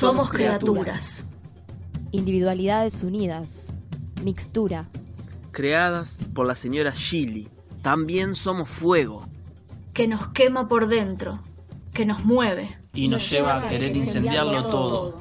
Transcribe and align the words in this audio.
Somos 0.00 0.30
criaturas. 0.30 1.22
Individualidades 2.10 3.02
unidas. 3.02 3.70
Mixtura. 4.22 4.86
Creadas 5.52 6.16
por 6.34 6.46
la 6.46 6.54
señora 6.54 6.92
Shilly. 6.94 7.50
También 7.82 8.34
somos 8.34 8.70
fuego. 8.70 9.26
Que 9.92 10.08
nos 10.08 10.28
quema 10.28 10.66
por 10.66 10.86
dentro. 10.86 11.40
Que 11.92 12.06
nos 12.06 12.24
mueve. 12.24 12.78
Y 12.94 13.08
nos 13.08 13.28
lleva 13.28 13.56
a 13.56 13.68
querer 13.68 13.94
incendiarlo 13.94 14.62
todo. 14.62 15.18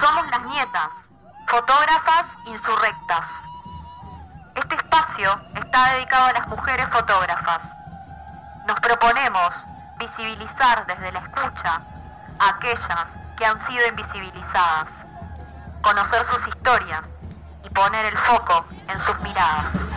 Somos 0.00 0.30
las 0.30 0.46
nietas, 0.46 0.88
fotógrafas 1.48 2.24
insurrectas. 2.46 3.26
Este 4.56 4.74
espacio 4.74 5.38
está 5.62 5.96
dedicado 5.96 6.28
a 6.28 6.32
las 6.32 6.48
mujeres 6.48 6.86
fotógrafas. 6.90 7.60
Nos 8.66 8.80
proponemos 8.80 9.52
visibilizar 10.00 10.86
desde 10.86 11.12
la 11.12 11.18
escucha 11.20 11.82
a 12.38 12.48
aquellas 12.48 13.06
que 13.36 13.44
han 13.44 13.66
sido 13.66 13.86
invisibilizadas, 13.88 14.88
conocer 15.82 16.24
sus 16.26 16.48
historias 16.48 17.02
y 17.62 17.68
poner 17.68 18.06
el 18.06 18.16
foco 18.18 18.64
en 18.88 18.98
sus 19.00 19.20
miradas. 19.20 19.89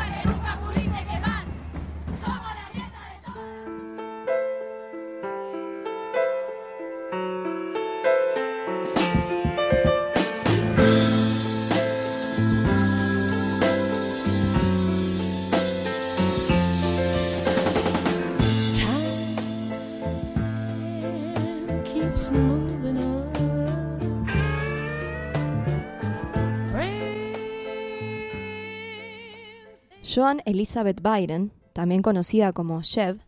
Joan 30.14 30.44
Elizabeth 30.46 31.02
Byron, 31.02 31.52
también 31.74 32.04
conocida 32.04 32.54
como 32.54 32.82
Chev, 32.82 33.20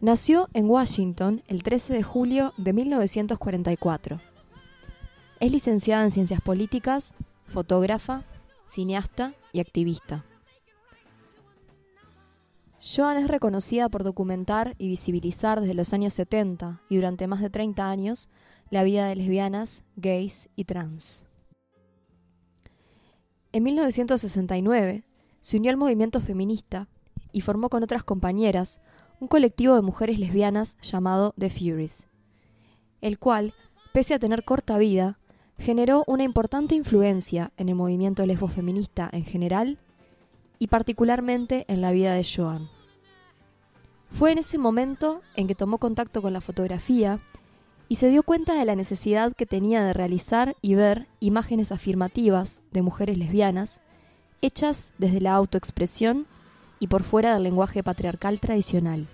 nació 0.00 0.48
en 0.54 0.70
Washington 0.70 1.42
el 1.48 1.62
13 1.62 1.92
de 1.92 2.02
julio 2.02 2.54
de 2.56 2.72
1944. 2.72 4.18
Es 5.40 5.52
licenciada 5.52 6.04
en 6.04 6.10
Ciencias 6.10 6.40
Políticas, 6.40 7.14
fotógrafa, 7.46 8.24
cineasta 8.66 9.34
y 9.52 9.60
activista. 9.60 10.24
Joan 12.80 13.18
es 13.18 13.28
reconocida 13.28 13.90
por 13.90 14.02
documentar 14.02 14.76
y 14.78 14.88
visibilizar 14.88 15.60
desde 15.60 15.74
los 15.74 15.92
años 15.92 16.14
70 16.14 16.80
y 16.88 16.96
durante 16.96 17.26
más 17.26 17.42
de 17.42 17.50
30 17.50 17.90
años 17.90 18.30
la 18.70 18.82
vida 18.82 19.08
de 19.08 19.16
lesbianas, 19.16 19.84
gays 19.96 20.48
y 20.56 20.64
trans. 20.64 21.26
En 23.52 23.62
1969 23.62 25.04
se 25.40 25.56
unió 25.56 25.70
al 25.70 25.76
movimiento 25.76 26.20
feminista 26.20 26.88
y 27.32 27.40
formó 27.40 27.68
con 27.68 27.82
otras 27.82 28.04
compañeras 28.04 28.80
un 29.20 29.28
colectivo 29.28 29.74
de 29.74 29.82
mujeres 29.82 30.18
lesbianas 30.18 30.76
llamado 30.80 31.34
The 31.38 31.50
Furies, 31.50 32.08
el 33.00 33.18
cual, 33.18 33.54
pese 33.92 34.14
a 34.14 34.18
tener 34.18 34.44
corta 34.44 34.78
vida, 34.78 35.18
generó 35.58 36.04
una 36.06 36.22
importante 36.22 36.74
influencia 36.74 37.52
en 37.56 37.68
el 37.68 37.74
movimiento 37.74 38.24
lesbofeminista 38.24 39.08
en 39.12 39.24
general 39.24 39.78
y 40.58 40.68
particularmente 40.68 41.64
en 41.68 41.80
la 41.80 41.90
vida 41.90 42.12
de 42.12 42.24
Joan. 42.24 42.68
Fue 44.10 44.32
en 44.32 44.38
ese 44.38 44.58
momento 44.58 45.20
en 45.34 45.46
que 45.46 45.54
tomó 45.54 45.78
contacto 45.78 46.22
con 46.22 46.32
la 46.32 46.40
fotografía 46.40 47.20
y 47.88 47.96
se 47.96 48.08
dio 48.08 48.22
cuenta 48.22 48.54
de 48.54 48.64
la 48.64 48.76
necesidad 48.76 49.32
que 49.34 49.46
tenía 49.46 49.82
de 49.82 49.92
realizar 49.92 50.56
y 50.62 50.74
ver 50.74 51.08
imágenes 51.20 51.72
afirmativas 51.72 52.60
de 52.70 52.82
mujeres 52.82 53.18
lesbianas 53.18 53.80
hechas 54.42 54.92
desde 54.98 55.20
la 55.20 55.34
autoexpresión 55.34 56.26
y 56.80 56.86
por 56.88 57.02
fuera 57.02 57.34
del 57.34 57.42
lenguaje 57.42 57.82
patriarcal 57.82 58.40
tradicional. 58.40 59.06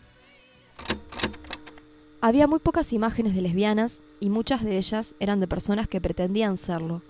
Había 2.20 2.46
muy 2.46 2.58
pocas 2.58 2.92
imágenes 2.92 3.34
de 3.34 3.42
lesbianas 3.42 4.00
y 4.18 4.30
muchas 4.30 4.64
de 4.64 4.78
ellas 4.78 5.14
eran 5.20 5.40
de 5.40 5.46
personas 5.46 5.88
que 5.88 6.00
pretendían 6.00 6.56
serlo. 6.56 7.02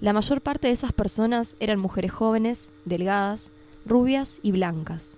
La 0.00 0.12
mayor 0.12 0.40
parte 0.40 0.68
de 0.68 0.72
esas 0.72 0.92
personas 0.92 1.54
eran 1.60 1.78
mujeres 1.78 2.12
jóvenes, 2.12 2.72
delgadas, 2.84 3.50
rubias 3.84 4.40
y 4.42 4.52
blancas. 4.52 5.16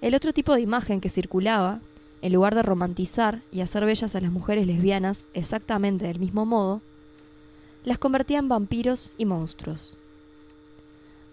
El 0.00 0.14
otro 0.14 0.32
tipo 0.32 0.54
de 0.54 0.60
imagen 0.60 1.00
que 1.00 1.08
circulaba, 1.08 1.80
en 2.22 2.32
lugar 2.32 2.54
de 2.54 2.62
romantizar 2.62 3.42
y 3.52 3.60
hacer 3.60 3.84
bellas 3.84 4.14
a 4.14 4.20
las 4.20 4.32
mujeres 4.32 4.66
lesbianas 4.66 5.26
exactamente 5.34 6.06
del 6.06 6.18
mismo 6.18 6.46
modo, 6.46 6.80
las 7.84 7.98
convertía 7.98 8.38
en 8.38 8.48
vampiros 8.48 9.12
y 9.18 9.26
monstruos. 9.26 9.98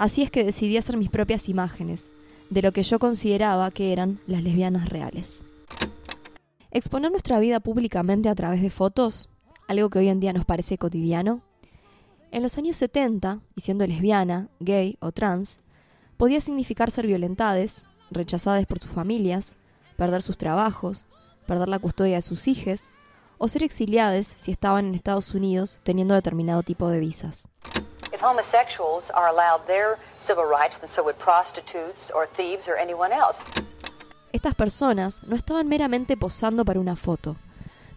Así 0.01 0.23
es 0.23 0.31
que 0.31 0.43
decidí 0.43 0.77
hacer 0.77 0.97
mis 0.97 1.11
propias 1.11 1.47
imágenes, 1.47 2.11
de 2.49 2.63
lo 2.63 2.71
que 2.71 2.81
yo 2.81 2.97
consideraba 2.97 3.69
que 3.69 3.93
eran 3.93 4.17
las 4.25 4.41
lesbianas 4.41 4.89
reales. 4.89 5.45
Exponer 6.71 7.11
nuestra 7.11 7.37
vida 7.37 7.59
públicamente 7.59 8.27
a 8.27 8.33
través 8.33 8.63
de 8.63 8.71
fotos, 8.71 9.29
algo 9.67 9.91
que 9.91 9.99
hoy 9.99 10.07
en 10.07 10.19
día 10.19 10.33
nos 10.33 10.43
parece 10.43 10.79
cotidiano, 10.79 11.43
en 12.31 12.41
los 12.41 12.57
años 12.57 12.77
70, 12.77 13.41
y 13.55 13.61
siendo 13.61 13.85
lesbiana, 13.85 14.49
gay 14.59 14.97
o 15.01 15.11
trans, 15.11 15.61
podía 16.17 16.41
significar 16.41 16.89
ser 16.89 17.05
violentades, 17.05 17.85
rechazadas 18.09 18.65
por 18.65 18.79
sus 18.79 18.89
familias, 18.89 19.55
perder 19.97 20.23
sus 20.23 20.35
trabajos, 20.35 21.05
perder 21.45 21.67
la 21.67 21.77
custodia 21.77 22.15
de 22.15 22.23
sus 22.23 22.47
hijos, 22.47 22.89
o 23.37 23.47
ser 23.47 23.61
exiliadas 23.61 24.33
si 24.35 24.49
estaban 24.49 24.87
en 24.87 24.95
Estados 24.95 25.35
Unidos 25.35 25.77
teniendo 25.83 26.15
determinado 26.15 26.63
tipo 26.63 26.89
de 26.89 26.99
visas. 26.99 27.49
Homosexuals 28.21 29.09
are 29.11 29.27
allowed 29.27 29.65
their 29.65 29.97
civil 30.17 30.45
rights, 30.45 30.77
then 30.79 30.89
so 30.89 31.03
would 31.03 31.17
prostitutes 31.17 32.11
or 32.13 32.27
thieves 32.27 32.67
or 32.67 32.77
anyone 32.77 33.11
else. 33.11 33.39
Estas 34.31 34.53
personas 34.55 35.23
no 35.23 35.35
estaban 35.35 35.67
meramente 35.67 36.15
posando 36.15 36.63
para 36.63 36.79
una 36.79 36.95
foto. 36.95 37.35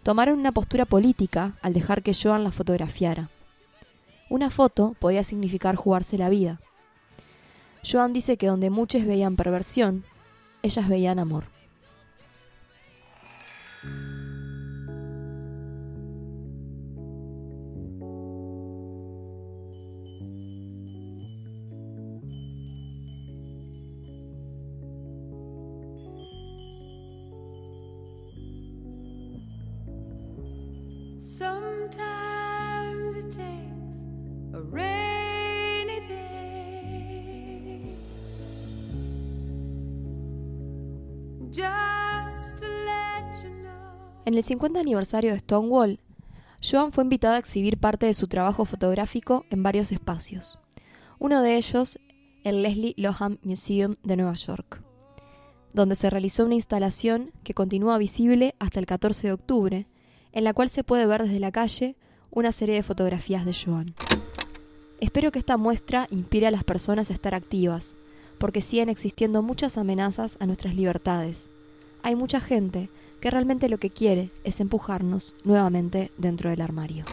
Tomaron 0.03 0.39
una 0.39 0.51
postura 0.51 0.85
política 0.85 1.53
al 1.61 1.73
dejar 1.73 2.01
que 2.01 2.13
Joan 2.13 2.43
la 2.43 2.51
fotografiara. 2.51 3.29
Una 4.29 4.49
foto 4.49 4.95
podía 4.99 5.23
significar 5.23 5.75
jugarse 5.75 6.17
la 6.17 6.29
vida. 6.29 6.59
Joan 7.83 8.11
dice 8.11 8.37
que 8.37 8.47
donde 8.47 8.71
muchos 8.71 9.05
veían 9.05 9.35
perversión, 9.35 10.03
ellas 10.63 10.89
veían 10.89 11.19
amor. 11.19 11.54
En 44.25 44.33
el 44.33 44.41
50 44.41 44.79
aniversario 44.79 45.33
de 45.33 45.39
Stonewall, 45.39 45.99
Joan 46.59 46.91
fue 46.91 47.03
invitada 47.03 47.35
a 47.35 47.39
exhibir 47.39 47.77
parte 47.77 48.07
de 48.07 48.13
su 48.15 48.27
trabajo 48.27 48.65
fotográfico 48.65 49.45
en 49.51 49.61
varios 49.61 49.91
espacios. 49.91 50.57
Uno 51.19 51.43
de 51.43 51.57
ellos, 51.57 51.99
el 52.43 52.63
Leslie 52.63 52.95
Lohan 52.97 53.37
Museum 53.43 53.97
de 54.03 54.17
Nueva 54.17 54.33
York, 54.33 54.81
donde 55.73 55.93
se 55.93 56.09
realizó 56.09 56.43
una 56.43 56.55
instalación 56.55 57.33
que 57.43 57.53
continúa 57.53 57.99
visible 57.99 58.55
hasta 58.57 58.79
el 58.79 58.87
14 58.87 59.27
de 59.27 59.33
octubre, 59.33 59.87
en 60.31 60.43
la 60.43 60.55
cual 60.55 60.69
se 60.69 60.83
puede 60.83 61.05
ver 61.05 61.21
desde 61.21 61.39
la 61.39 61.51
calle 61.51 61.95
una 62.31 62.51
serie 62.51 62.75
de 62.75 62.83
fotografías 62.83 63.45
de 63.45 63.53
Joan. 63.53 63.93
Espero 64.99 65.31
que 65.31 65.39
esta 65.39 65.57
muestra 65.57 66.07
inspire 66.09 66.47
a 66.47 66.51
las 66.51 66.63
personas 66.63 67.11
a 67.11 67.13
estar 67.13 67.35
activas, 67.35 67.95
porque 68.39 68.61
siguen 68.61 68.89
existiendo 68.89 69.43
muchas 69.43 69.77
amenazas 69.77 70.37
a 70.39 70.47
nuestras 70.47 70.73
libertades. 70.73 71.51
Hay 72.01 72.15
mucha 72.15 72.39
gente 72.39 72.89
que 73.25 73.31
realmente 73.31 73.69
lo 73.69 73.79
que 73.79 73.89
quiere 73.89 74.29
es 74.43 74.59
empujarnos 74.59 75.33
nuevamente 75.43 76.11
dentro 76.15 76.51
del 76.51 76.61
armario. 76.61 77.05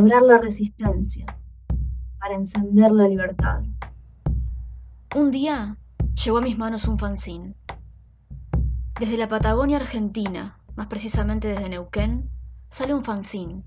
La 0.00 0.38
resistencia, 0.38 1.26
para 2.18 2.34
encender 2.34 2.90
la 2.92 3.06
libertad. 3.06 3.62
Un 5.14 5.30
día 5.30 5.76
llegó 6.24 6.38
a 6.38 6.40
mis 6.40 6.56
manos 6.56 6.88
un 6.88 6.98
fanzine. 6.98 7.54
Desde 8.98 9.18
la 9.18 9.28
Patagonia 9.28 9.76
Argentina, 9.76 10.58
más 10.76 10.86
precisamente 10.86 11.48
desde 11.48 11.68
Neuquén, 11.68 12.30
sale 12.70 12.94
un 12.94 13.04
fanzine, 13.04 13.64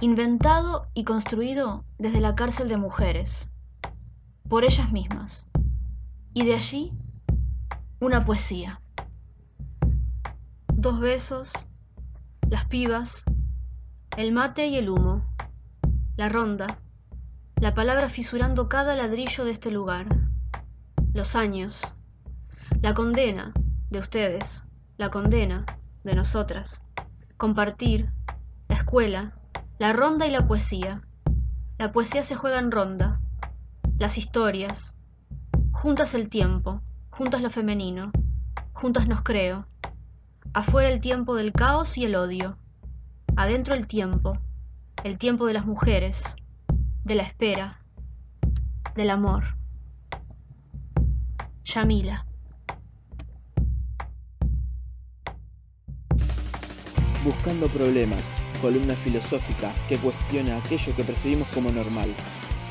inventado 0.00 0.88
y 0.94 1.04
construido 1.04 1.84
desde 1.96 2.20
la 2.20 2.34
cárcel 2.34 2.68
de 2.68 2.76
mujeres, 2.76 3.48
por 4.48 4.64
ellas 4.64 4.90
mismas. 4.90 5.46
Y 6.34 6.44
de 6.44 6.54
allí, 6.54 6.92
una 8.00 8.24
poesía. 8.24 8.80
Dos 10.74 10.98
besos, 10.98 11.52
las 12.50 12.64
pibas, 12.64 13.24
el 14.16 14.32
mate 14.32 14.66
y 14.66 14.76
el 14.76 14.88
humo, 14.88 15.27
la 16.18 16.28
ronda, 16.28 16.80
la 17.60 17.74
palabra 17.74 18.08
fisurando 18.08 18.68
cada 18.68 18.96
ladrillo 18.96 19.44
de 19.44 19.52
este 19.52 19.70
lugar, 19.70 20.08
los 21.14 21.36
años, 21.36 21.80
la 22.82 22.92
condena 22.92 23.52
de 23.88 24.00
ustedes, 24.00 24.64
la 24.96 25.10
condena 25.10 25.64
de 26.02 26.16
nosotras, 26.16 26.82
compartir, 27.36 28.10
la 28.68 28.74
escuela, 28.74 29.38
la 29.78 29.92
ronda 29.92 30.26
y 30.26 30.32
la 30.32 30.48
poesía. 30.48 31.02
La 31.78 31.92
poesía 31.92 32.24
se 32.24 32.34
juega 32.34 32.58
en 32.58 32.72
ronda, 32.72 33.20
las 33.96 34.18
historias, 34.18 34.96
juntas 35.70 36.16
el 36.16 36.30
tiempo, 36.30 36.82
juntas 37.10 37.42
lo 37.42 37.50
femenino, 37.50 38.10
juntas 38.72 39.06
nos 39.06 39.22
creo, 39.22 39.68
afuera 40.52 40.88
el 40.88 41.00
tiempo 41.00 41.36
del 41.36 41.52
caos 41.52 41.96
y 41.96 42.06
el 42.06 42.16
odio, 42.16 42.58
adentro 43.36 43.76
el 43.76 43.86
tiempo, 43.86 44.36
el 45.04 45.18
tiempo 45.18 45.46
de 45.46 45.52
las 45.52 45.66
mujeres, 45.66 46.36
de 47.04 47.14
la 47.14 47.22
espera, 47.22 47.80
del 48.94 49.10
amor. 49.10 49.44
Yamila. 51.64 52.26
Buscando 57.24 57.68
problemas, 57.68 58.22
columna 58.60 58.94
filosófica 58.94 59.72
que 59.88 59.98
cuestiona 59.98 60.56
aquello 60.56 60.94
que 60.96 61.04
percibimos 61.04 61.48
como 61.48 61.70
normal. 61.70 62.08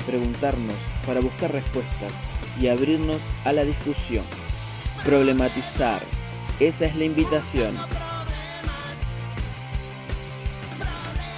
Preguntarnos 0.05 0.75
para 1.05 1.19
buscar 1.19 1.51
respuestas 1.51 2.13
y 2.59 2.67
abrirnos 2.67 3.21
a 3.45 3.53
la 3.53 3.63
discusión. 3.63 4.23
Problematizar, 5.03 6.01
esa 6.59 6.85
es 6.85 6.95
la 6.95 7.05
invitación. 7.05 7.75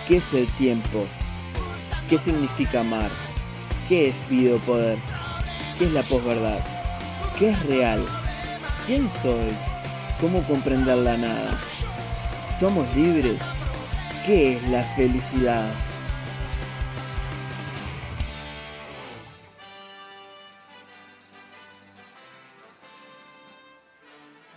¿Qué 0.10 0.18
es 0.18 0.34
el 0.34 0.48
tiempo? 0.54 1.06
¿Qué 2.10 2.18
significa 2.18 2.80
amar? 2.80 3.12
¿Qué 3.88 4.10
es 4.10 4.28
vida 4.28 4.56
o 4.56 4.58
poder? 4.58 4.98
¿Qué 5.78 5.86
es 5.86 5.92
la 5.92 6.02
posverdad? 6.02 6.66
¿Qué 7.38 7.50
es 7.50 7.66
real? 7.68 8.04
¿Quién 8.88 9.08
soy? 9.22 9.56
¿Cómo 10.20 10.42
comprender 10.48 10.98
la 10.98 11.16
nada? 11.16 11.62
¿Somos 12.60 12.88
libres? 12.96 13.40
¿Qué 14.26 14.54
es 14.54 14.68
la 14.70 14.84
felicidad? 14.96 15.72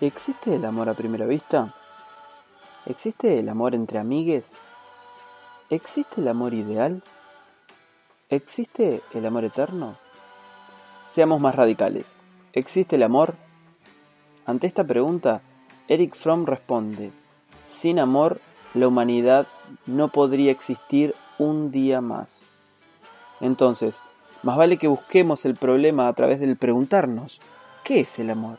¿Existe 0.00 0.54
el 0.56 0.64
amor 0.64 0.88
a 0.88 0.94
primera 0.94 1.26
vista? 1.26 1.74
¿Existe 2.86 3.38
el 3.38 3.50
amor 3.50 3.74
entre 3.74 3.98
amigues? 3.98 4.58
¿Existe 5.72 6.20
el 6.20 6.28
amor 6.28 6.52
ideal? 6.52 7.02
¿Existe 8.28 9.00
el 9.14 9.24
amor 9.24 9.46
eterno? 9.46 9.96
Seamos 11.08 11.40
más 11.40 11.54
radicales. 11.54 12.18
¿Existe 12.52 12.96
el 12.96 13.02
amor? 13.02 13.36
Ante 14.44 14.66
esta 14.66 14.84
pregunta, 14.84 15.40
Eric 15.88 16.14
Fromm 16.14 16.44
responde, 16.44 17.10
sin 17.64 18.00
amor, 18.00 18.38
la 18.74 18.86
humanidad 18.86 19.46
no 19.86 20.08
podría 20.08 20.52
existir 20.52 21.14
un 21.38 21.70
día 21.70 22.02
más. 22.02 22.52
Entonces, 23.40 24.02
más 24.42 24.58
vale 24.58 24.76
que 24.76 24.88
busquemos 24.88 25.46
el 25.46 25.54
problema 25.56 26.06
a 26.06 26.12
través 26.12 26.38
del 26.38 26.58
preguntarnos, 26.58 27.40
¿qué 27.82 28.00
es 28.00 28.18
el 28.18 28.28
amor? 28.28 28.58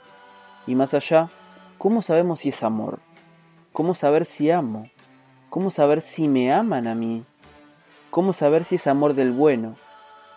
Y 0.65 0.73
más 0.73 0.95
allá, 0.95 1.29
¿cómo 1.77 2.01
sabemos 2.01 2.39
si 2.39 2.49
es 2.49 2.63
amor? 2.63 2.97
¿Cómo 3.71 3.93
saber 3.93 4.25
si 4.25 4.49
amo? 4.49 4.89
¿Cómo 5.53 5.69
saber 5.69 6.01
si 6.01 6.27
me 6.27 6.51
aman 6.51 6.87
a 6.87 6.95
mí? 6.95 7.23
¿Cómo 8.09 8.33
saber 8.33 8.63
si 8.63 8.73
es 8.73 8.87
amor 8.87 9.13
del 9.13 9.31
bueno? 9.31 9.75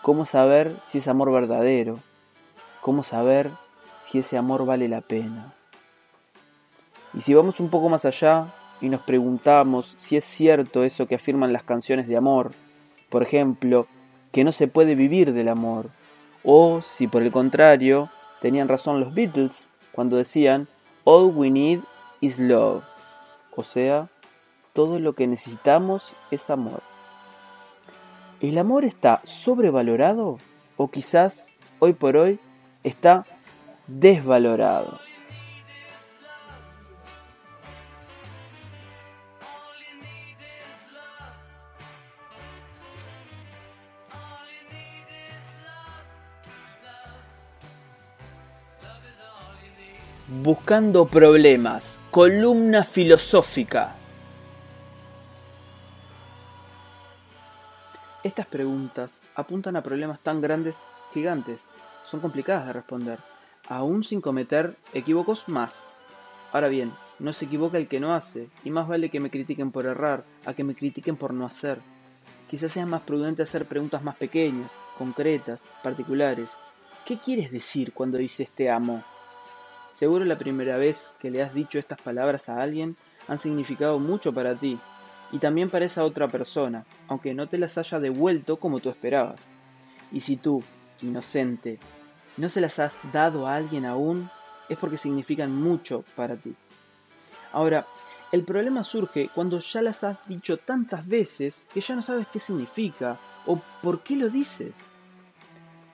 ¿Cómo 0.02 0.26
saber 0.26 0.76
si 0.82 0.98
es 0.98 1.08
amor 1.08 1.32
verdadero? 1.32 2.00
¿Cómo 2.82 3.02
saber 3.02 3.50
si 3.98 4.18
ese 4.18 4.36
amor 4.36 4.66
vale 4.66 4.88
la 4.88 5.00
pena? 5.00 5.54
Y 7.14 7.20
si 7.20 7.32
vamos 7.32 7.60
un 7.60 7.70
poco 7.70 7.88
más 7.88 8.04
allá 8.04 8.52
y 8.82 8.90
nos 8.90 9.00
preguntamos 9.00 9.94
si 9.96 10.18
es 10.18 10.24
cierto 10.26 10.84
eso 10.84 11.06
que 11.06 11.14
afirman 11.14 11.54
las 11.54 11.62
canciones 11.62 12.08
de 12.08 12.18
amor, 12.18 12.52
por 13.08 13.22
ejemplo, 13.22 13.86
que 14.32 14.44
no 14.44 14.52
se 14.52 14.68
puede 14.68 14.94
vivir 14.96 15.32
del 15.32 15.48
amor, 15.48 15.88
o 16.44 16.82
si 16.82 17.08
por 17.08 17.22
el 17.22 17.32
contrario 17.32 18.10
tenían 18.42 18.68
razón 18.68 19.00
los 19.00 19.14
Beatles 19.14 19.70
cuando 19.92 20.18
decían 20.18 20.68
All 21.04 21.32
we 21.34 21.50
need 21.50 21.80
is 22.20 22.38
love, 22.38 22.84
o 23.56 23.64
sea, 23.64 24.10
todo 24.76 24.98
lo 24.98 25.14
que 25.14 25.26
necesitamos 25.26 26.14
es 26.30 26.50
amor. 26.50 26.82
¿El 28.42 28.58
amor 28.58 28.84
está 28.84 29.22
sobrevalorado 29.24 30.36
o 30.76 30.90
quizás 30.90 31.46
hoy 31.78 31.94
por 31.94 32.18
hoy 32.18 32.38
está 32.84 33.24
desvalorado? 33.86 35.00
Buscando 50.28 51.06
problemas, 51.06 52.02
columna 52.10 52.84
filosófica. 52.84 53.96
Estas 58.26 58.48
preguntas 58.48 59.22
apuntan 59.36 59.76
a 59.76 59.84
problemas 59.84 60.18
tan 60.18 60.40
grandes, 60.40 60.82
gigantes, 61.14 61.66
son 62.02 62.18
complicadas 62.18 62.66
de 62.66 62.72
responder, 62.72 63.20
aún 63.68 64.02
sin 64.02 64.20
cometer 64.20 64.74
equívocos 64.92 65.48
más. 65.48 65.86
Ahora 66.50 66.66
bien, 66.66 66.92
no 67.20 67.32
se 67.32 67.44
equivoca 67.44 67.78
el 67.78 67.86
que 67.86 68.00
no 68.00 68.16
hace, 68.16 68.48
y 68.64 68.70
más 68.70 68.88
vale 68.88 69.10
que 69.10 69.20
me 69.20 69.30
critiquen 69.30 69.70
por 69.70 69.86
errar, 69.86 70.24
a 70.44 70.54
que 70.54 70.64
me 70.64 70.74
critiquen 70.74 71.14
por 71.14 71.32
no 71.32 71.46
hacer. 71.46 71.78
Quizás 72.50 72.72
sea 72.72 72.84
más 72.84 73.02
prudente 73.02 73.44
hacer 73.44 73.64
preguntas 73.64 74.02
más 74.02 74.16
pequeñas, 74.16 74.72
concretas, 74.98 75.60
particulares. 75.84 76.58
¿Qué 77.04 77.18
quieres 77.18 77.52
decir 77.52 77.92
cuando 77.92 78.18
dices 78.18 78.52
te 78.52 78.68
amo? 78.68 79.04
Seguro 79.92 80.24
la 80.24 80.36
primera 80.36 80.76
vez 80.78 81.12
que 81.20 81.30
le 81.30 81.44
has 81.44 81.54
dicho 81.54 81.78
estas 81.78 82.00
palabras 82.00 82.48
a 82.48 82.60
alguien 82.60 82.96
han 83.28 83.38
significado 83.38 84.00
mucho 84.00 84.32
para 84.32 84.56
ti 84.56 84.80
y 85.32 85.38
también 85.38 85.70
para 85.70 85.84
esa 85.84 86.04
otra 86.04 86.28
persona, 86.28 86.84
aunque 87.08 87.34
no 87.34 87.46
te 87.46 87.58
las 87.58 87.78
haya 87.78 88.00
devuelto 88.00 88.56
como 88.56 88.80
tú 88.80 88.90
esperabas. 88.90 89.40
Y 90.12 90.20
si 90.20 90.36
tú, 90.36 90.62
inocente, 91.02 91.78
no 92.36 92.48
se 92.48 92.60
las 92.60 92.78
has 92.78 92.94
dado 93.12 93.46
a 93.46 93.56
alguien 93.56 93.84
aún, 93.84 94.30
es 94.68 94.78
porque 94.78 94.98
significan 94.98 95.54
mucho 95.54 96.04
para 96.14 96.36
ti. 96.36 96.54
Ahora, 97.52 97.86
el 98.32 98.44
problema 98.44 98.84
surge 98.84 99.30
cuando 99.34 99.60
ya 99.60 99.82
las 99.82 100.04
has 100.04 100.18
dicho 100.26 100.56
tantas 100.56 101.06
veces 101.06 101.68
que 101.72 101.80
ya 101.80 101.94
no 101.94 102.02
sabes 102.02 102.26
qué 102.32 102.40
significa 102.40 103.18
o 103.46 103.60
por 103.82 104.00
qué 104.00 104.16
lo 104.16 104.28
dices. 104.28 104.72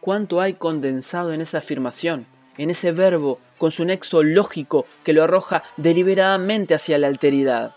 ¿Cuánto 0.01 0.41
hay 0.41 0.55
condensado 0.55 1.33
en 1.33 1.41
esa 1.41 1.59
afirmación? 1.59 2.27
en 2.59 2.71
ese 2.71 2.93
verbo 2.93 3.39
con 3.59 3.71
su 3.71 3.85
nexo 3.85 4.23
lógico 4.23 4.87
que 5.05 5.13
lo 5.13 5.25
arroja 5.25 5.63
deliberadamente 5.77 6.75
hacia 6.75 6.99
la 6.99 7.07
alteridad. 7.07 7.75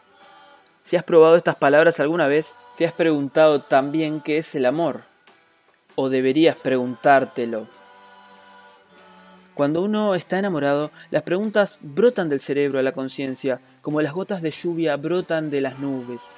Si 0.86 0.96
has 0.96 1.04
probado 1.04 1.36
estas 1.36 1.56
palabras 1.56 2.00
alguna 2.00 2.28
vez, 2.28 2.58
te 2.78 2.86
has 2.86 2.94
preguntado 2.94 3.60
también 3.60 4.22
qué 4.22 4.38
es 4.38 4.54
el 4.54 4.68
amor, 4.68 5.02
o 5.96 6.10
deberías 6.10 6.56
preguntártelo. 6.58 7.68
Cuando 9.56 9.82
uno 9.82 10.14
está 10.14 10.38
enamorado, 10.38 10.92
las 11.10 11.24
preguntas 11.24 11.80
brotan 11.82 12.30
del 12.30 12.40
cerebro 12.40 12.78
a 12.78 12.84
la 12.84 12.92
conciencia, 12.92 13.62
como 13.82 14.00
las 14.00 14.14
gotas 14.14 14.44
de 14.44 14.52
lluvia 14.52 14.96
brotan 14.96 15.50
de 15.50 15.62
las 15.62 15.80
nubes. 15.80 16.38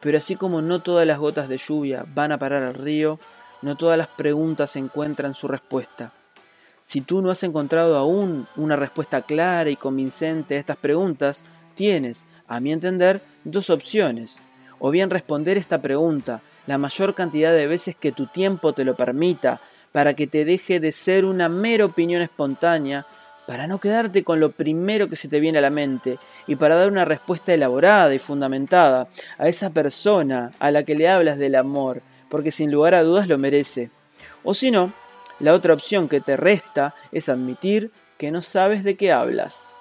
Pero 0.00 0.18
así 0.18 0.34
como 0.34 0.60
no 0.60 0.82
todas 0.82 1.06
las 1.06 1.20
gotas 1.20 1.48
de 1.48 1.58
lluvia 1.58 2.04
van 2.12 2.32
a 2.32 2.38
parar 2.38 2.64
al 2.64 2.74
río, 2.74 3.20
no 3.62 3.76
todas 3.76 3.96
las 3.96 4.08
preguntas 4.08 4.74
encuentran 4.74 5.34
su 5.34 5.46
respuesta. 5.46 6.12
Si 6.82 7.00
tú 7.00 7.22
no 7.22 7.30
has 7.30 7.44
encontrado 7.44 7.96
aún 7.96 8.48
una 8.56 8.74
respuesta 8.74 9.22
clara 9.22 9.70
y 9.70 9.76
convincente 9.76 10.56
a 10.56 10.58
estas 10.58 10.78
preguntas, 10.78 11.44
tienes, 11.76 12.26
a 12.48 12.60
mi 12.60 12.72
entender, 12.72 13.20
dos 13.44 13.70
opciones. 13.70 14.40
o 14.80 14.90
bien 14.90 15.08
responder 15.08 15.56
esta 15.56 15.80
pregunta 15.80 16.42
la 16.66 16.78
mayor 16.78 17.14
cantidad 17.14 17.52
de 17.52 17.66
veces 17.66 17.94
que 17.94 18.12
tu 18.12 18.26
tiempo 18.26 18.72
te 18.72 18.84
lo 18.84 18.96
permita, 18.96 19.60
para 19.92 20.14
que 20.14 20.26
te 20.26 20.44
deje 20.44 20.80
de 20.80 20.92
ser 20.92 21.24
una 21.24 21.48
mera 21.48 21.84
opinión 21.84 22.22
espontánea, 22.22 23.06
para 23.46 23.66
no 23.66 23.78
quedarte 23.78 24.24
con 24.24 24.40
lo 24.40 24.50
primero 24.50 25.08
que 25.08 25.16
se 25.16 25.28
te 25.28 25.40
viene 25.40 25.58
a 25.58 25.62
la 25.62 25.70
mente 25.70 26.18
y 26.46 26.56
para 26.56 26.76
dar 26.76 26.90
una 26.90 27.04
respuesta 27.04 27.52
elaborada 27.52 28.14
y 28.14 28.18
fundamentada 28.18 29.08
a 29.38 29.48
esa 29.48 29.70
persona 29.70 30.52
a 30.58 30.70
la 30.70 30.82
que 30.84 30.94
le 30.94 31.08
hablas 31.08 31.38
del 31.38 31.54
amor, 31.54 32.02
porque 32.30 32.50
sin 32.50 32.72
lugar 32.72 32.94
a 32.94 33.02
dudas 33.02 33.28
lo 33.28 33.36
merece. 33.36 33.90
O 34.42 34.54
si 34.54 34.70
no, 34.70 34.92
la 35.38 35.52
otra 35.52 35.74
opción 35.74 36.08
que 36.08 36.20
te 36.20 36.36
resta 36.36 36.94
es 37.12 37.28
admitir 37.28 37.90
que 38.16 38.30
no 38.30 38.40
sabes 38.40 38.82
de 38.82 38.96
qué 38.96 39.12
hablas. 39.12 39.73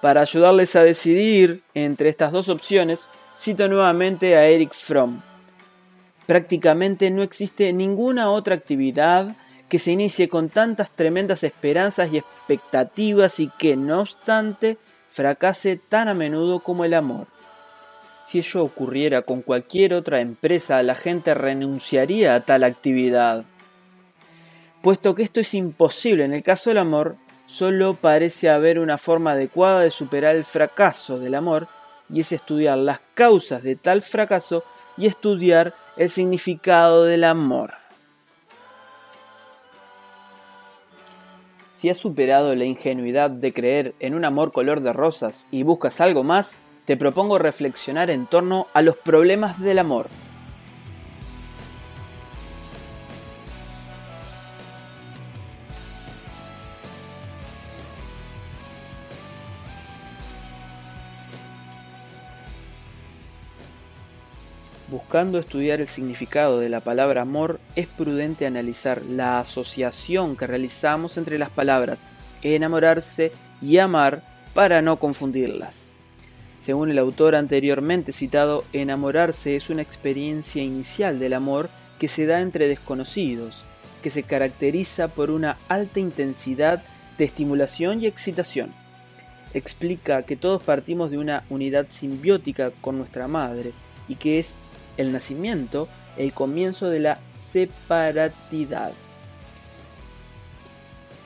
Para 0.00 0.20
ayudarles 0.20 0.76
a 0.76 0.84
decidir 0.84 1.62
entre 1.74 2.08
estas 2.08 2.32
dos 2.32 2.48
opciones, 2.48 3.08
cito 3.34 3.68
nuevamente 3.68 4.36
a 4.36 4.46
Eric 4.46 4.72
Fromm. 4.72 5.22
Prácticamente 6.26 7.10
no 7.10 7.22
existe 7.22 7.72
ninguna 7.72 8.30
otra 8.30 8.54
actividad 8.54 9.36
que 9.68 9.78
se 9.78 9.92
inicie 9.92 10.28
con 10.28 10.48
tantas 10.48 10.90
tremendas 10.90 11.42
esperanzas 11.42 12.12
y 12.12 12.18
expectativas 12.18 13.40
y 13.40 13.50
que, 13.58 13.76
no 13.76 14.00
obstante, 14.00 14.78
fracase 15.10 15.76
tan 15.76 16.08
a 16.08 16.14
menudo 16.14 16.60
como 16.60 16.84
el 16.84 16.94
amor. 16.94 17.26
Si 18.20 18.38
ello 18.38 18.64
ocurriera 18.64 19.22
con 19.22 19.40
cualquier 19.40 19.94
otra 19.94 20.20
empresa, 20.20 20.82
la 20.82 20.94
gente 20.94 21.32
renunciaría 21.34 22.34
a 22.34 22.40
tal 22.40 22.64
actividad. 22.64 23.44
Puesto 24.82 25.14
que 25.14 25.22
esto 25.22 25.40
es 25.40 25.54
imposible 25.54 26.24
en 26.24 26.34
el 26.34 26.42
caso 26.42 26.70
del 26.70 26.78
amor, 26.78 27.16
solo 27.56 27.94
parece 27.94 28.50
haber 28.50 28.78
una 28.78 28.98
forma 28.98 29.32
adecuada 29.32 29.80
de 29.80 29.90
superar 29.90 30.36
el 30.36 30.44
fracaso 30.44 31.18
del 31.18 31.34
amor, 31.34 31.68
y 32.12 32.20
es 32.20 32.32
estudiar 32.32 32.76
las 32.76 33.00
causas 33.14 33.62
de 33.62 33.76
tal 33.76 34.02
fracaso 34.02 34.62
y 34.98 35.06
estudiar 35.06 35.72
el 35.96 36.10
significado 36.10 37.04
del 37.04 37.24
amor. 37.24 37.72
Si 41.74 41.88
has 41.88 41.96
superado 41.96 42.54
la 42.54 42.66
ingenuidad 42.66 43.30
de 43.30 43.54
creer 43.54 43.94
en 44.00 44.14
un 44.14 44.26
amor 44.26 44.52
color 44.52 44.82
de 44.82 44.92
rosas 44.92 45.46
y 45.50 45.62
buscas 45.62 46.02
algo 46.02 46.22
más, 46.22 46.58
te 46.84 46.98
propongo 46.98 47.38
reflexionar 47.38 48.10
en 48.10 48.26
torno 48.26 48.66
a 48.74 48.82
los 48.82 48.98
problemas 48.98 49.58
del 49.62 49.78
amor. 49.78 50.08
Buscando 65.16 65.38
estudiar 65.38 65.80
el 65.80 65.88
significado 65.88 66.60
de 66.60 66.68
la 66.68 66.80
palabra 66.80 67.22
amor, 67.22 67.58
es 67.74 67.86
prudente 67.86 68.44
analizar 68.44 69.00
la 69.06 69.40
asociación 69.40 70.36
que 70.36 70.46
realizamos 70.46 71.16
entre 71.16 71.38
las 71.38 71.48
palabras 71.48 72.04
enamorarse 72.42 73.32
y 73.62 73.78
amar 73.78 74.22
para 74.52 74.82
no 74.82 74.98
confundirlas. 74.98 75.94
Según 76.60 76.90
el 76.90 76.98
autor 76.98 77.34
anteriormente 77.34 78.12
citado, 78.12 78.62
enamorarse 78.74 79.56
es 79.56 79.70
una 79.70 79.80
experiencia 79.80 80.62
inicial 80.62 81.18
del 81.18 81.32
amor 81.32 81.70
que 81.98 82.08
se 82.08 82.26
da 82.26 82.42
entre 82.42 82.68
desconocidos, 82.68 83.64
que 84.02 84.10
se 84.10 84.22
caracteriza 84.22 85.08
por 85.08 85.30
una 85.30 85.56
alta 85.70 85.98
intensidad 85.98 86.82
de 87.16 87.24
estimulación 87.24 88.02
y 88.02 88.06
excitación. 88.06 88.70
Explica 89.54 90.24
que 90.24 90.36
todos 90.36 90.62
partimos 90.62 91.10
de 91.10 91.16
una 91.16 91.42
unidad 91.48 91.86
simbiótica 91.88 92.70
con 92.82 92.98
nuestra 92.98 93.28
madre 93.28 93.72
y 94.08 94.16
que 94.16 94.38
es 94.38 94.56
el 94.96 95.12
nacimiento 95.12 95.88
el 96.16 96.32
comienzo 96.32 96.88
de 96.88 97.00
la 97.00 97.20
separatidad. 97.32 98.92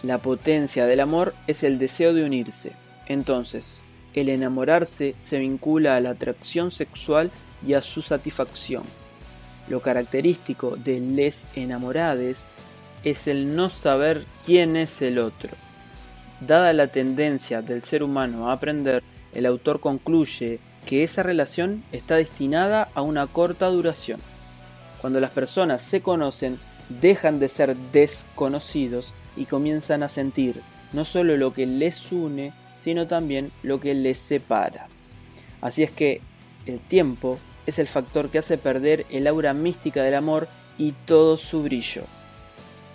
La 0.03 0.19
potencia 0.19 0.87
del 0.87 1.01
amor 1.01 1.35
es 1.47 1.63
el 1.63 1.79
deseo 1.79 2.15
de 2.15 2.25
unirse. 2.25 2.73
Entonces, 3.07 3.81
el 4.15 4.29
enamorarse 4.29 5.15
se 5.19 5.39
vincula 5.39 5.97
a 5.97 6.01
la 6.01 6.11
atracción 6.11 6.71
sexual 6.71 7.31
y 7.67 7.75
a 7.75 7.83
su 7.83 8.03
satisfacción. 8.03 8.83
Lo 9.69 9.81
característico 9.81 10.77
de 10.77 11.01
les 11.01 11.47
enamorades 11.55 12.49
es 13.05 13.29
el 13.29 13.55
no 13.55 13.71
saber 13.71 14.25
quién 14.45 14.77
es 14.77 15.01
el 15.03 15.19
otro. 15.19 15.51
Dada 16.41 16.73
la 16.73 16.87
tendencia 16.87 17.63
del 17.63 17.83
ser 17.83 18.03
humano 18.03 18.49
a 18.49 18.55
aprender, 18.55 19.03
el 19.33 19.47
autor 19.47 19.81
concluye 19.81 20.59
que 20.87 21.03
esa 21.05 21.23
relación 21.23 21.85
está 21.93 22.17
destinada 22.17 22.89
a 22.95 23.03
una 23.03 23.27
corta 23.27 23.67
duración. 23.67 24.21
Cuando 25.01 25.21
las 25.21 25.31
personas 25.31 25.81
se 25.83 26.01
conocen, 26.01 26.59
dejan 26.89 27.39
de 27.39 27.49
ser 27.49 27.77
desconocidos 27.93 29.15
y 29.37 29.47
comienzan 29.47 30.03
a 30.03 30.09
sentir 30.09 30.61
no 30.93 31.05
solo 31.05 31.37
lo 31.37 31.53
que 31.53 31.67
les 31.67 32.11
une, 32.11 32.53
sino 32.77 33.07
también 33.07 33.53
lo 33.63 33.81
que 33.81 33.95
les 33.95 34.19
separa. 34.19 34.89
Así 35.61 35.83
es 35.83 35.91
que 35.91 36.21
el 36.67 36.81
tiempo 36.81 37.39
es 37.67 37.79
el 37.79 37.87
factor 37.87 38.31
que 38.31 38.39
hace 38.39 38.59
perder 38.59 39.07
el 39.11 39.27
aura 39.27 39.55
mística 39.55 40.03
del 40.03 40.15
amor 40.15 40.49
y 40.79 40.93
todo 40.93 41.37
su 41.37 41.63
brillo. 41.63 42.03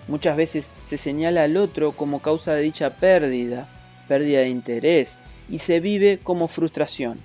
Muchas 0.08 0.38
veces 0.38 0.76
se 0.82 0.98
señala 0.98 1.44
al 1.44 1.58
otro 1.58 1.92
como 1.92 2.22
causa 2.22 2.54
de 2.54 2.62
dicha 2.62 2.92
pérdida, 2.92 3.68
pérdida 4.08 4.40
de 4.40 4.50
interés, 4.50 5.22
y 5.50 5.60
se 5.60 5.80
vive 5.80 6.20
como 6.22 6.48
frustración. 6.48 7.20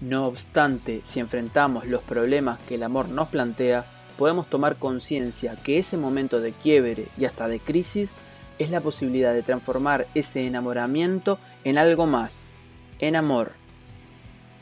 No 0.00 0.26
obstante, 0.26 1.00
si 1.04 1.20
enfrentamos 1.20 1.86
los 1.86 2.02
problemas 2.02 2.58
que 2.68 2.74
el 2.74 2.82
amor 2.82 3.08
nos 3.08 3.28
plantea, 3.28 3.86
podemos 4.18 4.46
tomar 4.48 4.76
conciencia 4.76 5.56
que 5.56 5.78
ese 5.78 5.96
momento 5.96 6.40
de 6.40 6.52
quiebre 6.52 7.06
y 7.16 7.24
hasta 7.24 7.48
de 7.48 7.60
crisis 7.60 8.14
es 8.58 8.70
la 8.70 8.80
posibilidad 8.80 9.32
de 9.32 9.42
transformar 9.42 10.06
ese 10.14 10.46
enamoramiento 10.46 11.38
en 11.64 11.78
algo 11.78 12.06
más, 12.06 12.52
en 12.98 13.16
amor. 13.16 13.52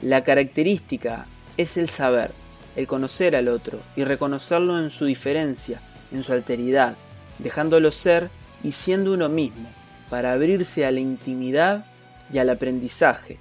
La 0.03 0.23
característica 0.23 1.27
es 1.57 1.77
el 1.77 1.89
saber, 1.89 2.31
el 2.77 2.87
conocer 2.87 3.35
al 3.35 3.49
otro 3.49 3.81
y 3.97 4.05
reconocerlo 4.05 4.79
en 4.79 4.91
su 4.91 5.05
diferencia, 5.05 5.81
en 6.13 6.23
su 6.23 6.33
alteridad, 6.33 6.95
dejándolo 7.39 7.91
ser 7.91 8.31
y 8.63 8.73
siendo 8.73 9.13
uno 9.13 9.29
mismo, 9.29 9.69
para 10.11 10.33
abrirse 10.33 10.87
a 10.87 10.93
la 10.93 11.01
intimidad 11.01 11.85
y 12.33 12.39
al 12.39 12.51
aprendizaje, 12.51 13.39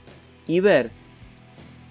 y 0.47 0.59
ver 0.59 0.91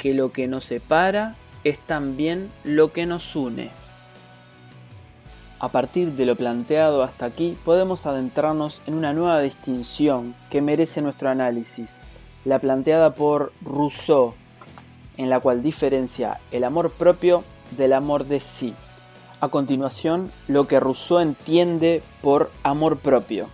que 0.02 0.14
lo 0.14 0.32
que 0.32 0.48
nos 0.48 0.64
separa 0.64 1.36
es 1.62 1.78
también 1.78 2.50
lo 2.64 2.92
que 2.92 3.06
nos 3.06 3.36
une. 3.36 3.70
A 5.60 5.68
partir 5.68 6.14
de 6.14 6.26
lo 6.26 6.34
planteado 6.34 7.04
hasta 7.04 7.24
aquí, 7.24 7.56
podemos 7.64 8.04
adentrarnos 8.04 8.82
en 8.88 8.94
una 8.94 9.12
nueva 9.12 9.38
distinción 9.38 10.34
que 10.50 10.60
merece 10.60 11.02
nuestro 11.02 11.28
análisis, 11.28 11.98
la 12.44 12.58
planteada 12.58 13.14
por 13.14 13.52
Rousseau, 13.64 14.34
en 15.18 15.30
la 15.30 15.38
cual 15.38 15.62
diferencia 15.62 16.40
el 16.50 16.64
amor 16.64 16.90
propio 16.90 17.44
del 17.78 17.92
amor 17.92 18.24
de 18.24 18.40
sí. 18.40 18.74
A 19.40 19.50
continuación, 19.50 20.32
lo 20.48 20.66
que 20.66 20.80
Rousseau 20.80 21.20
entiende 21.20 22.02
por 22.22 22.50
amor 22.64 22.98
propio. 22.98 23.46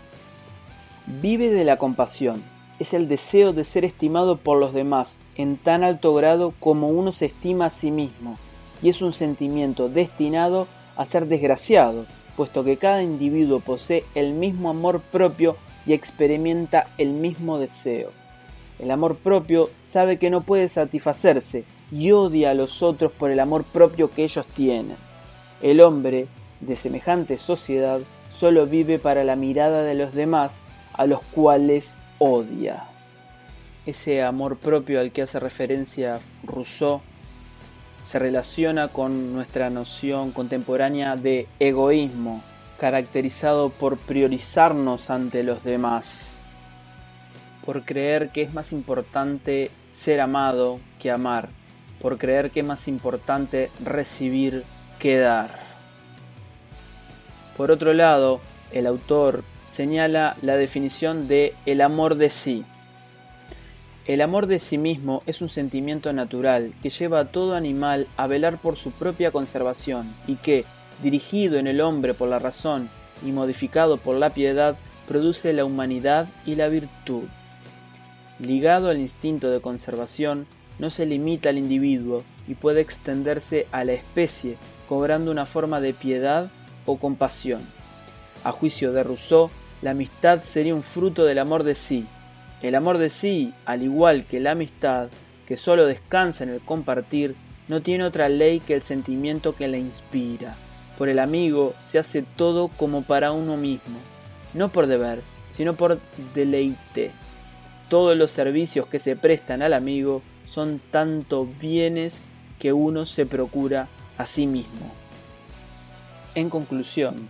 Vive 1.04 1.50
de 1.50 1.64
la 1.66 1.76
compasión, 1.76 2.42
es 2.78 2.94
el 2.94 3.08
deseo 3.08 3.52
de 3.52 3.64
ser 3.64 3.84
estimado 3.84 4.36
por 4.36 4.58
los 4.58 4.72
demás 4.72 5.22
en 5.36 5.56
tan 5.56 5.82
alto 5.82 6.14
grado 6.14 6.54
como 6.60 6.88
uno 6.88 7.12
se 7.12 7.26
estima 7.26 7.66
a 7.66 7.70
sí 7.70 7.90
mismo, 7.90 8.38
y 8.82 8.88
es 8.88 9.02
un 9.02 9.12
sentimiento 9.12 9.88
destinado 9.88 10.68
a 10.96 11.04
ser 11.04 11.26
desgraciado, 11.26 12.06
puesto 12.36 12.62
que 12.62 12.76
cada 12.76 13.02
individuo 13.02 13.60
posee 13.60 14.04
el 14.14 14.32
mismo 14.32 14.70
amor 14.70 15.00
propio 15.00 15.56
y 15.86 15.92
experimenta 15.92 16.86
el 16.98 17.08
mismo 17.08 17.58
deseo. 17.58 18.10
El 18.78 18.92
amor 18.92 19.16
propio 19.16 19.70
sabe 19.80 20.18
que 20.18 20.30
no 20.30 20.42
puede 20.42 20.68
satisfacerse 20.68 21.64
y 21.90 22.12
odia 22.12 22.50
a 22.50 22.54
los 22.54 22.82
otros 22.82 23.10
por 23.10 23.32
el 23.32 23.40
amor 23.40 23.64
propio 23.64 24.10
que 24.10 24.22
ellos 24.22 24.46
tienen. 24.54 24.96
El 25.62 25.80
hombre, 25.80 26.28
de 26.60 26.76
semejante 26.76 27.38
sociedad, 27.38 28.00
solo 28.38 28.66
vive 28.66 29.00
para 29.00 29.24
la 29.24 29.34
mirada 29.34 29.82
de 29.82 29.96
los 29.96 30.14
demás, 30.14 30.60
a 30.92 31.06
los 31.06 31.20
cuales 31.32 31.94
odia. 32.18 32.84
Ese 33.86 34.22
amor 34.22 34.58
propio 34.58 35.00
al 35.00 35.12
que 35.12 35.22
hace 35.22 35.40
referencia 35.40 36.20
Rousseau 36.44 37.00
se 38.02 38.18
relaciona 38.18 38.88
con 38.88 39.32
nuestra 39.32 39.70
noción 39.70 40.32
contemporánea 40.32 41.16
de 41.16 41.46
egoísmo, 41.58 42.42
caracterizado 42.78 43.70
por 43.70 43.98
priorizarnos 43.98 45.10
ante 45.10 45.42
los 45.42 45.64
demás, 45.64 46.44
por 47.64 47.84
creer 47.84 48.30
que 48.30 48.42
es 48.42 48.54
más 48.54 48.72
importante 48.72 49.70
ser 49.92 50.20
amado 50.20 50.80
que 50.98 51.10
amar, 51.10 51.48
por 52.00 52.18
creer 52.18 52.50
que 52.50 52.60
es 52.60 52.66
más 52.66 52.88
importante 52.88 53.70
recibir 53.84 54.64
que 54.98 55.18
dar. 55.18 55.58
Por 57.56 57.70
otro 57.70 57.92
lado, 57.92 58.40
el 58.70 58.86
autor 58.86 59.42
señala 59.78 60.36
la 60.42 60.56
definición 60.56 61.28
de 61.28 61.54
el 61.64 61.82
amor 61.82 62.16
de 62.16 62.30
sí. 62.30 62.64
El 64.08 64.22
amor 64.22 64.48
de 64.48 64.58
sí 64.58 64.76
mismo 64.76 65.22
es 65.24 65.40
un 65.40 65.48
sentimiento 65.48 66.12
natural 66.12 66.72
que 66.82 66.90
lleva 66.90 67.20
a 67.20 67.26
todo 67.26 67.54
animal 67.54 68.08
a 68.16 68.26
velar 68.26 68.58
por 68.58 68.74
su 68.74 68.90
propia 68.90 69.30
conservación 69.30 70.12
y 70.26 70.34
que, 70.34 70.64
dirigido 71.00 71.60
en 71.60 71.68
el 71.68 71.80
hombre 71.80 72.12
por 72.12 72.28
la 72.28 72.40
razón 72.40 72.90
y 73.24 73.30
modificado 73.30 73.98
por 73.98 74.16
la 74.16 74.30
piedad, 74.30 74.74
produce 75.06 75.52
la 75.52 75.64
humanidad 75.64 76.26
y 76.44 76.56
la 76.56 76.66
virtud. 76.66 77.28
Ligado 78.40 78.90
al 78.90 78.98
instinto 78.98 79.48
de 79.48 79.60
conservación, 79.60 80.48
no 80.80 80.90
se 80.90 81.06
limita 81.06 81.50
al 81.50 81.58
individuo 81.58 82.24
y 82.48 82.56
puede 82.56 82.80
extenderse 82.80 83.68
a 83.70 83.84
la 83.84 83.92
especie, 83.92 84.56
cobrando 84.88 85.30
una 85.30 85.46
forma 85.46 85.80
de 85.80 85.94
piedad 85.94 86.50
o 86.84 86.96
compasión. 86.96 87.62
A 88.42 88.50
juicio 88.50 88.92
de 88.92 89.04
Rousseau, 89.04 89.50
la 89.80 89.90
amistad 89.90 90.42
sería 90.42 90.74
un 90.74 90.82
fruto 90.82 91.24
del 91.24 91.38
amor 91.38 91.62
de 91.62 91.74
sí. 91.74 92.06
El 92.62 92.74
amor 92.74 92.98
de 92.98 93.10
sí, 93.10 93.54
al 93.64 93.82
igual 93.82 94.24
que 94.24 94.40
la 94.40 94.52
amistad, 94.52 95.08
que 95.46 95.56
solo 95.56 95.86
descansa 95.86 96.44
en 96.44 96.50
el 96.50 96.60
compartir, 96.60 97.36
no 97.68 97.80
tiene 97.82 98.04
otra 98.04 98.28
ley 98.28 98.60
que 98.60 98.74
el 98.74 98.82
sentimiento 98.82 99.54
que 99.54 99.68
la 99.68 99.78
inspira. 99.78 100.56
Por 100.96 101.08
el 101.08 101.20
amigo 101.20 101.74
se 101.80 101.98
hace 101.98 102.22
todo 102.22 102.68
como 102.68 103.02
para 103.02 103.30
uno 103.30 103.56
mismo, 103.56 103.98
no 104.52 104.68
por 104.70 104.88
deber, 104.88 105.20
sino 105.50 105.74
por 105.74 106.00
deleite. 106.34 107.12
Todos 107.88 108.16
los 108.16 108.32
servicios 108.32 108.86
que 108.88 108.98
se 108.98 109.14
prestan 109.14 109.62
al 109.62 109.74
amigo 109.74 110.22
son 110.46 110.80
tanto 110.90 111.48
bienes 111.60 112.26
que 112.58 112.72
uno 112.72 113.06
se 113.06 113.26
procura 113.26 113.86
a 114.16 114.26
sí 114.26 114.46
mismo. 114.46 114.92
En 116.34 116.50
conclusión, 116.50 117.28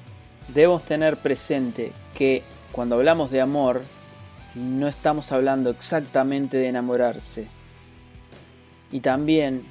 debemos 0.54 0.82
tener 0.84 1.16
presente 1.18 1.92
que 2.14 2.42
cuando 2.72 2.96
hablamos 2.96 3.30
de 3.30 3.40
amor, 3.40 3.82
no 4.54 4.88
estamos 4.88 5.32
hablando 5.32 5.70
exactamente 5.70 6.56
de 6.56 6.68
enamorarse. 6.68 7.48
Y 8.90 9.00
también 9.00 9.64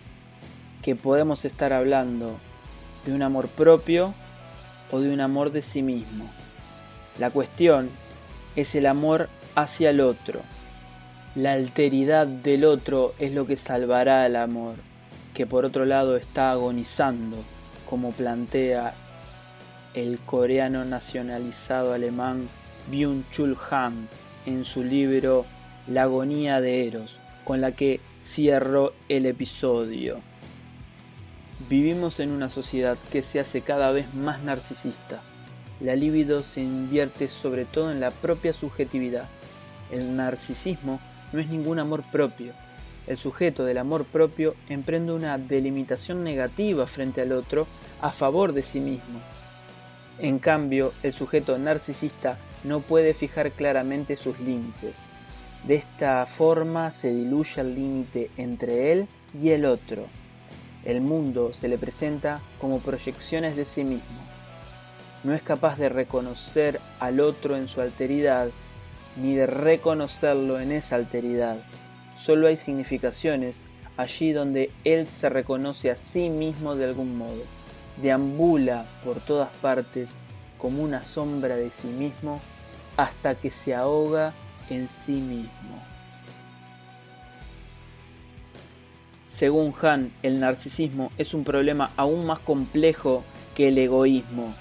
que 0.82 0.96
podemos 0.96 1.44
estar 1.46 1.74
hablando 1.74 2.38
de 3.06 3.14
un 3.14 3.22
amor 3.24 3.48
propio 3.48 4.14
o 4.92 5.00
de 5.00 5.12
un 5.12 5.22
amor 5.22 5.52
de 5.52 5.62
sí 5.62 5.82
mismo. 5.82 6.30
La 7.20 7.30
cuestión 7.32 7.90
es 8.56 8.76
el 8.76 8.86
amor 8.86 9.30
hacia 9.56 9.90
el 9.90 10.02
otro. 10.02 10.42
La 11.36 11.54
alteridad 11.54 12.28
del 12.28 12.64
otro 12.64 13.14
es 13.20 13.32
lo 13.32 13.46
que 13.46 13.56
salvará 13.56 14.24
al 14.24 14.36
amor, 14.36 14.76
que 15.34 15.46
por 15.46 15.66
otro 15.66 15.86
lado 15.86 16.16
está 16.16 16.52
agonizando, 16.52 17.38
como 17.90 18.12
plantea 18.12 18.94
el 19.98 20.20
coreano 20.20 20.86
nacionalizado 20.86 21.92
alemán 21.92 22.48
Byung-Chul 22.92 23.58
Han 23.72 24.08
en 24.46 24.64
su 24.64 24.84
libro 24.84 25.44
La 25.88 26.04
agonía 26.04 26.62
de 26.62 26.86
Eros, 26.86 27.18
con 27.44 27.62
la 27.62 27.72
que 27.72 28.00
cierro 28.22 28.94
el 29.10 29.26
episodio. 29.26 30.20
Vivimos 31.68 32.20
en 32.20 32.30
una 32.30 32.52
sociedad 32.52 32.96
que 33.12 33.24
se 33.24 33.40
hace 33.40 33.62
cada 33.62 33.92
vez 33.92 34.14
más 34.14 34.44
narcisista. 34.44 35.20
La 35.80 35.96
libido 35.96 36.44
se 36.44 36.62
invierte 36.62 37.28
sobre 37.28 37.66
todo 37.66 37.92
en 37.92 38.00
la 38.00 38.12
propia 38.12 38.54
subjetividad. 38.54 39.26
El 39.92 40.16
narcisismo 40.16 41.00
no 41.34 41.40
es 41.40 41.50
ningún 41.50 41.80
amor 41.80 42.04
propio. 42.12 42.54
El 43.08 43.18
sujeto 43.18 43.66
del 43.66 43.80
amor 43.80 44.06
propio 44.06 44.54
emprende 44.70 45.12
una 45.12 45.40
delimitación 45.40 46.24
negativa 46.24 46.86
frente 46.86 47.22
al 47.22 47.32
otro 47.32 47.66
a 48.00 48.12
favor 48.12 48.54
de 48.54 48.62
sí 48.62 48.80
mismo. 48.80 49.20
En 50.20 50.40
cambio, 50.40 50.94
el 51.04 51.14
sujeto 51.14 51.60
narcisista 51.60 52.38
no 52.64 52.80
puede 52.80 53.14
fijar 53.14 53.52
claramente 53.52 54.16
sus 54.16 54.40
límites. 54.40 55.10
De 55.64 55.76
esta 55.76 56.26
forma 56.26 56.90
se 56.90 57.14
diluye 57.14 57.62
el 57.62 57.76
límite 57.76 58.32
entre 58.38 58.92
él 58.92 59.08
y 59.40 59.50
el 59.50 59.66
otro. 59.66 60.08
El 60.86 61.02
mundo 61.02 61.54
se 61.54 61.68
le 61.68 61.78
presenta 61.78 62.42
como 62.60 62.80
proyecciones 62.80 63.56
de 63.56 63.66
sí 63.66 63.84
mismo. 63.84 64.22
No 65.24 65.34
es 65.34 65.42
capaz 65.42 65.78
de 65.78 65.90
reconocer 65.90 66.80
al 67.00 67.20
otro 67.20 67.56
en 67.56 67.68
su 67.68 67.82
alteridad, 67.82 68.50
ni 69.18 69.36
de 69.36 69.46
reconocerlo 69.46 70.60
en 70.60 70.72
esa 70.72 70.96
alteridad. 70.96 71.58
Solo 72.18 72.48
hay 72.48 72.58
significaciones 72.58 73.66
allí 73.98 74.32
donde 74.32 74.72
él 74.84 75.08
se 75.08 75.30
reconoce 75.30 75.92
a 75.92 75.96
sí 75.96 76.30
mismo 76.30 76.76
de 76.76 76.86
algún 76.86 77.18
modo. 77.18 77.57
Deambula 78.02 78.86
por 79.04 79.20
todas 79.20 79.50
partes 79.62 80.20
como 80.58 80.84
una 80.84 81.04
sombra 81.04 81.56
de 81.56 81.70
sí 81.70 81.88
mismo 81.88 82.42
hasta 82.96 83.36
que 83.36 83.52
se 83.52 83.74
ahoga 83.76 84.34
en 84.70 84.88
sí 84.90 85.14
mismo. 85.14 85.82
Según 89.28 89.74
Han, 89.82 90.12
el 90.24 90.40
narcisismo 90.40 91.12
es 91.18 91.34
un 91.34 91.44
problema 91.44 91.92
aún 91.96 92.26
más 92.26 92.40
complejo 92.40 93.24
que 93.56 93.68
el 93.68 93.78
egoísmo, 93.78 94.54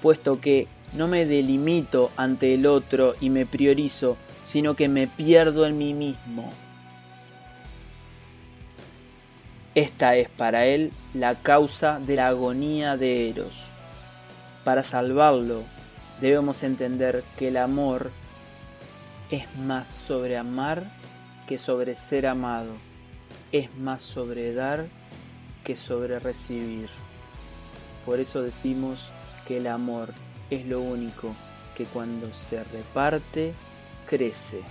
puesto 0.00 0.40
que 0.40 0.68
no 0.92 1.08
me 1.08 1.26
delimito 1.26 2.10
ante 2.16 2.54
el 2.54 2.66
otro 2.66 3.14
y 3.20 3.30
me 3.30 3.46
priorizo, 3.46 4.16
sino 4.44 4.74
que 4.74 4.88
me 4.88 5.08
pierdo 5.08 5.66
en 5.66 5.78
mí 5.78 5.94
mismo. 5.94 6.52
Esta 9.76 10.16
es 10.16 10.28
para 10.28 10.66
él 10.66 10.92
la 11.14 11.36
causa 11.36 12.00
de 12.00 12.16
la 12.16 12.26
agonía 12.26 12.96
de 12.96 13.30
Eros. 13.30 13.68
Para 14.64 14.82
salvarlo, 14.82 15.62
debemos 16.20 16.64
entender 16.64 17.22
que 17.38 17.48
el 17.48 17.56
amor 17.56 18.10
es 19.30 19.44
más 19.58 19.86
sobre 19.86 20.36
amar 20.36 20.82
que 21.46 21.56
sobre 21.56 21.94
ser 21.94 22.26
amado, 22.26 22.72
es 23.52 23.72
más 23.76 24.02
sobre 24.02 24.52
dar 24.54 24.86
que 25.62 25.76
sobre 25.76 26.18
recibir. 26.18 26.88
Por 28.04 28.18
eso 28.18 28.42
decimos 28.42 29.12
que 29.46 29.58
el 29.58 29.68
amor 29.68 30.08
es 30.50 30.66
lo 30.66 30.80
único 30.80 31.32
que 31.76 31.84
cuando 31.84 32.34
se 32.34 32.64
reparte 32.64 33.54
crece. 34.08 34.62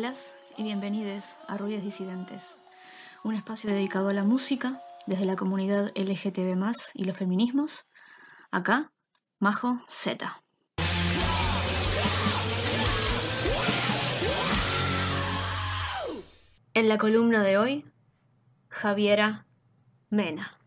Hola 0.00 0.14
y 0.56 0.62
bienvenidos 0.62 1.36
a 1.46 1.58
Ruidos 1.58 1.82
Disidentes, 1.82 2.56
un 3.22 3.34
espacio 3.34 3.70
dedicado 3.70 4.08
a 4.08 4.14
la 4.14 4.24
música 4.24 4.80
desde 5.06 5.26
la 5.26 5.36
comunidad 5.36 5.92
LGTB 5.94 6.56
y 6.94 7.04
los 7.04 7.18
feminismos. 7.18 7.86
Acá, 8.50 8.94
Majo 9.40 9.78
Z. 9.88 10.42
En 16.72 16.88
la 16.88 16.96
columna 16.96 17.42
de 17.42 17.58
hoy, 17.58 17.84
Javiera 18.70 19.44
Mena. 20.08 20.59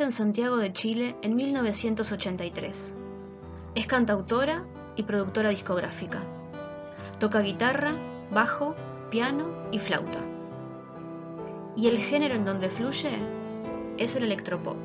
En 0.00 0.12
Santiago 0.12 0.56
de 0.56 0.72
Chile 0.72 1.16
en 1.22 1.36
1983. 1.36 2.96
Es 3.74 3.86
cantautora 3.86 4.64
y 4.94 5.04
productora 5.04 5.50
discográfica. 5.50 6.22
Toca 7.18 7.40
guitarra, 7.40 7.94
bajo, 8.30 8.74
piano 9.10 9.68
y 9.72 9.78
flauta. 9.78 10.20
Y 11.76 11.88
el 11.88 11.98
género 11.98 12.34
en 12.34 12.44
donde 12.44 12.68
fluye 12.68 13.18
es 13.96 14.16
el 14.16 14.24
electropop. 14.24 14.76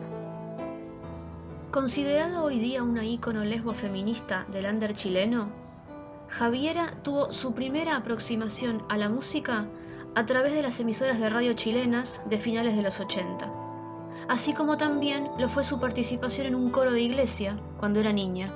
Considerada 1.71 2.43
hoy 2.43 2.59
día 2.59 2.83
una 2.83 3.05
ícono 3.05 3.43
lesbo 3.43 3.73
feminista 3.73 4.45
del 4.51 4.65
under 4.65 4.93
chileno, 4.93 5.49
Javiera 6.29 6.93
tuvo 7.03 7.33
su 7.33 7.53
primera 7.53 7.97
aproximación 7.97 8.83
a 8.87 8.97
la 8.97 9.09
música 9.09 9.67
a 10.15 10.25
través 10.25 10.53
de 10.53 10.61
las 10.61 10.79
emisoras 10.79 11.19
de 11.19 11.29
radio 11.29 11.53
chilenas 11.53 12.21
de 12.29 12.39
finales 12.39 12.75
de 12.75 12.83
los 12.83 12.99
80, 12.99 13.60
así 14.31 14.53
como 14.53 14.77
también 14.77 15.29
lo 15.37 15.49
fue 15.49 15.61
su 15.61 15.77
participación 15.77 16.47
en 16.47 16.55
un 16.55 16.69
coro 16.69 16.93
de 16.93 17.01
iglesia 17.01 17.59
cuando 17.77 17.99
era 17.99 18.13
niña. 18.13 18.49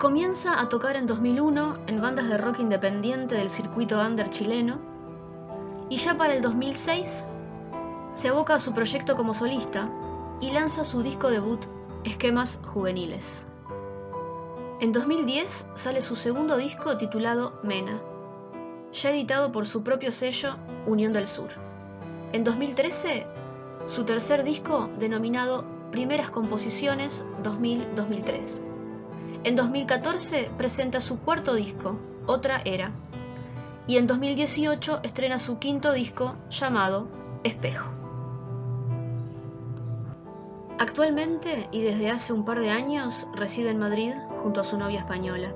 Comienza 0.00 0.60
a 0.60 0.68
tocar 0.68 0.96
en 0.96 1.06
2001 1.06 1.84
en 1.86 2.00
bandas 2.00 2.28
de 2.28 2.36
rock 2.36 2.58
independiente 2.58 3.36
del 3.36 3.48
circuito 3.48 4.04
under 4.04 4.28
chileno 4.28 4.80
y 5.88 5.98
ya 5.98 6.18
para 6.18 6.34
el 6.34 6.42
2006 6.42 7.24
se 8.10 8.28
aboca 8.28 8.56
a 8.56 8.58
su 8.58 8.72
proyecto 8.72 9.14
como 9.14 9.34
solista 9.34 9.88
y 10.40 10.50
lanza 10.50 10.84
su 10.84 11.00
disco 11.00 11.30
debut 11.30 11.64
Esquemas 12.02 12.58
Juveniles. 12.64 13.46
En 14.80 14.90
2010 14.90 15.68
sale 15.74 16.00
su 16.00 16.16
segundo 16.16 16.56
disco 16.56 16.98
titulado 16.98 17.60
Mena, 17.62 18.00
ya 18.92 19.10
editado 19.10 19.52
por 19.52 19.64
su 19.64 19.84
propio 19.84 20.10
sello 20.10 20.56
Unión 20.86 21.12
del 21.12 21.28
Sur. 21.28 21.50
En 22.32 22.42
2013, 22.42 23.28
su 23.86 24.04
tercer 24.04 24.42
disco 24.42 24.90
denominado 24.98 25.64
Primeras 25.92 26.30
Composiciones 26.30 27.24
2000-2003. 27.42 28.64
En 29.44 29.54
2014 29.54 30.50
presenta 30.58 31.00
su 31.00 31.20
cuarto 31.20 31.54
disco, 31.54 31.96
Otra 32.26 32.62
Era. 32.64 32.92
Y 33.86 33.98
en 33.98 34.08
2018 34.08 35.00
estrena 35.04 35.38
su 35.38 35.58
quinto 35.58 35.92
disco 35.92 36.34
llamado 36.50 37.08
Espejo. 37.44 37.92
Actualmente 40.78 41.68
y 41.70 41.82
desde 41.82 42.10
hace 42.10 42.32
un 42.32 42.44
par 42.44 42.60
de 42.60 42.70
años 42.70 43.28
reside 43.34 43.70
en 43.70 43.78
Madrid 43.78 44.12
junto 44.36 44.60
a 44.60 44.64
su 44.64 44.76
novia 44.76 44.98
española. 44.98 45.54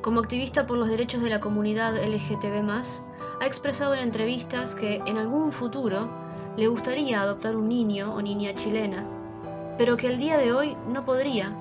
Como 0.00 0.20
activista 0.20 0.66
por 0.66 0.78
los 0.78 0.88
derechos 0.88 1.22
de 1.22 1.30
la 1.30 1.40
comunidad 1.40 1.94
LGTB, 1.94 2.68
ha 3.40 3.46
expresado 3.46 3.94
en 3.94 4.00
entrevistas 4.00 4.74
que 4.74 5.02
en 5.04 5.18
algún 5.18 5.52
futuro 5.52 6.25
le 6.56 6.68
gustaría 6.68 7.20
adoptar 7.20 7.54
un 7.54 7.68
niño 7.68 8.14
o 8.14 8.22
niña 8.22 8.54
chilena, 8.54 9.04
pero 9.76 9.96
que 9.96 10.06
el 10.06 10.18
día 10.18 10.38
de 10.38 10.52
hoy 10.52 10.76
no 10.88 11.04
podría, 11.04 11.52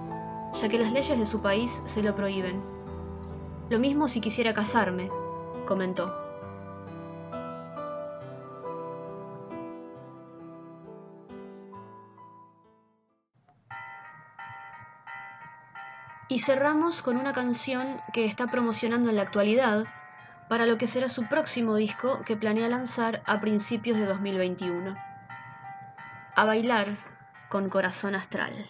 ya 0.54 0.70
que 0.70 0.80
las 0.80 0.92
leyes 0.94 1.20
de 1.20 1.26
su 1.26 1.42
país 1.42 1.82
se 1.84 2.02
lo 2.02 2.16
prohíben. 2.16 2.62
Lo 3.70 3.78
mismo 3.78 4.08
si 4.08 4.22
quisiera 4.22 4.54
casarme, 4.54 5.10
comentó. 5.68 6.14
Y 16.30 16.40
cerramos 16.40 17.02
con 17.02 17.18
una 17.18 17.34
canción 17.34 18.02
que 18.14 18.26
está 18.26 18.48
promocionando 18.48 19.10
en 19.10 19.18
la 19.18 19.22
actualidad 19.22 19.86
para 20.48 20.66
lo 20.66 20.78
que 20.78 20.88
será 20.88 21.10
su 21.10 21.28
próximo 21.28 21.76
disco 21.76 22.22
que 22.26 22.38
planea 22.38 22.68
lanzar 22.68 23.22
a 23.26 23.40
principios 23.42 23.98
de 23.98 24.06
2021. 24.06 24.96
A 26.36 26.46
bailar 26.46 26.98
con 27.50 27.70
corazón 27.70 28.16
astral. 28.16 28.68